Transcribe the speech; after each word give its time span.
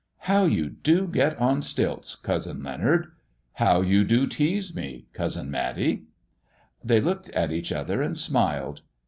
"How 0.31 0.45
you 0.45 0.71
do 0.71 1.05
get 1.05 1.37
on 1.37 1.61
stilts, 1.61 2.15
cousin 2.15 2.63
Leonard!"" 2.63 3.11
How 3.61 3.81
you 3.81 4.03
do 4.03 4.25
tease 4.25 4.73
me, 4.73 5.05
cousin 5.13 5.51
Matty!" 5.51 6.05
They 6.83 6.99
looked 6.99 7.29
at 7.33 7.51
each 7.51 7.71
other 7.71 8.01
and 8.01 8.17
smiled. 8.17 8.81